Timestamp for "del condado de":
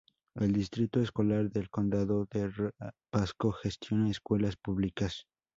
1.51-2.73